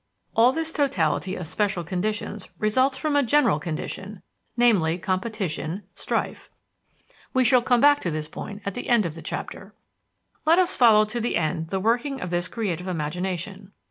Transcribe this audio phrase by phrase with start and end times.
[0.35, 4.23] All this totality of special conditions results from a general condition,
[4.57, 6.49] namely, competition, strife.
[7.35, 9.75] We shall come back to this point at the end of the chapter.
[10.43, 13.73] Let us follow to the end the working of this creative imagination.